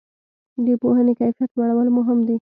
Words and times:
د 0.65 0.67
پوهنې 0.81 1.13
کیفیت 1.19 1.51
لوړول 1.59 1.87
مهم 1.97 2.19
دي؟ 2.27 2.35